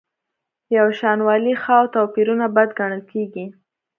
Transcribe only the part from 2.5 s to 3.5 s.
بد ګڼل کیږي.